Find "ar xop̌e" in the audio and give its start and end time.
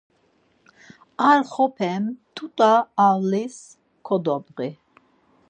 1.29-1.91